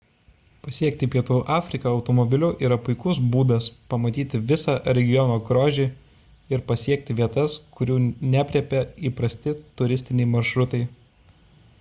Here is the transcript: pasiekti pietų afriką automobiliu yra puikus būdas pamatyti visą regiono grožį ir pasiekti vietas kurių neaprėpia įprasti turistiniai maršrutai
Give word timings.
pasiekti 0.67 1.07
pietų 1.15 1.35
afriką 1.55 1.91
automobiliu 1.97 2.47
yra 2.69 2.77
puikus 2.85 3.19
būdas 3.35 3.67
pamatyti 3.95 4.41
visą 4.53 4.75
regiono 4.99 5.35
grožį 5.51 5.85
ir 6.57 6.65
pasiekti 6.73 7.19
vietas 7.21 7.59
kurių 7.77 7.99
neaprėpia 8.33 8.83
įprasti 9.11 9.55
turistiniai 9.83 10.31
maršrutai 10.37 10.83